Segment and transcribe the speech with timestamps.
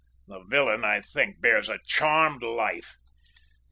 [0.27, 2.97] The villain, I think, bears a charmed life!"